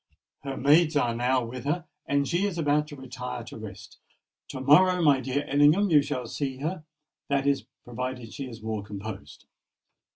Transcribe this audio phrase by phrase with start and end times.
[0.39, 3.99] Her maids are now with her, and she is about to retire to rest.
[4.47, 9.45] To morrow, my dear Ellingham, you shall see her—that is, provided she is more composed."